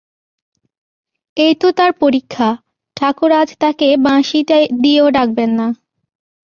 [1.37, 2.49] এই তো তার পরীক্ষা,
[2.97, 4.39] ঠাকুর আজ তাকে বাঁশি
[4.81, 5.67] দিয়েও ডাকবেন না।